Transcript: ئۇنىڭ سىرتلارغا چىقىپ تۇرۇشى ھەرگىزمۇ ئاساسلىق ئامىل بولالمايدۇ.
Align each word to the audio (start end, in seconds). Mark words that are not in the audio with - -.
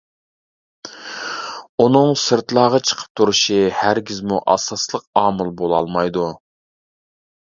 ئۇنىڭ 1.83 2.15
سىرتلارغا 2.23 2.81
چىقىپ 2.91 3.11
تۇرۇشى 3.21 3.59
ھەرگىزمۇ 3.83 4.41
ئاساسلىق 4.55 5.07
ئامىل 5.23 5.53
بولالمايدۇ. 5.61 6.25